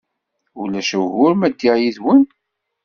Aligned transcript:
Ulac 0.61 0.89
ugur 1.01 1.33
ma 1.37 1.47
ddiɣ 1.51 1.75
yid-wen? 1.79 2.21